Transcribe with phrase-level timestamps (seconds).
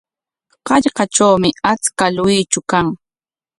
[0.69, 2.87] Hallqatrawmi achka luychu kan.